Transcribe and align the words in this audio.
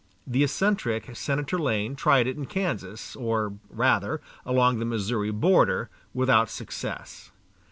The 0.25 0.43
eccentric 0.43 1.15
Senator 1.15 1.59
Lane 1.59 1.95
tried 1.95 2.25
it 2.25 2.35
in 2.35 2.47
Kansas, 2.47 3.15
or, 3.15 3.59
rather, 3.69 4.19
along 4.47 4.79
the 4.79 4.83
Missouri 4.85 5.29
border 5.29 5.91
without 6.11 6.49
success. 6.49 7.29